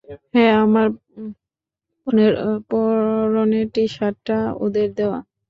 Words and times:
হ্যাঁ, 0.33 0.53
আমার 0.65 0.87
পরনের 2.69 3.65
টি-শার্টটাও 3.73 4.47
ওদের 4.63 4.87
দেয়া। 4.97 5.19